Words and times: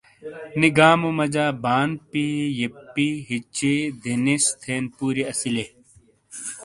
نی 0.59 0.69
گامو 0.77 1.09
مجا 1.17 1.45
بانپی، 1.63 2.25
یپپی، 2.61 3.07
ہچچی، 3.27 3.73
دینیس، 4.01 4.45
تھین 4.61 4.83
پوریی 4.95 5.25
اسیلے۔ 5.31 5.65